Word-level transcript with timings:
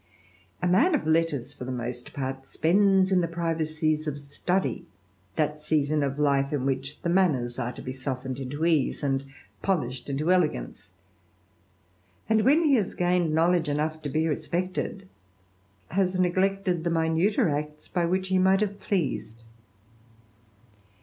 A 0.63 0.67
man 0.67 0.95
of 0.95 1.05
letters 1.05 1.53
for 1.53 1.63
the 1.63 1.71
most 1.71 2.05
the 2.11 3.29
privacies 3.31 4.07
of 4.07 4.17
study, 4.17 4.87
that 5.35 5.59
season 5.59 6.01
of 6.01 6.17
life 6.17 6.51
in 6.51 6.65
die 6.65 7.07
manners 7.11 7.59
are 7.59 7.71
to 7.71 7.83
be 7.83 7.91
softened 7.91 8.39
into 8.39 8.65
ease, 8.65 9.03
and 9.03 9.25
into 9.63 10.31
elegance; 10.31 10.89
and, 12.27 12.41
when 12.41 12.63
he 12.63 12.73
has 12.77 12.95
gained 12.95 13.35
knowledge 13.35 13.65
to 13.67 14.09
be 14.11 14.27
respected, 14.27 15.07
has 15.89 16.19
neglected 16.19 16.83
the 16.83 16.89
minuter 16.89 17.47
acts 17.49 17.87
by 17.87 18.07
might 18.07 18.61
have 18.61 18.79
pleased. 18.79 19.43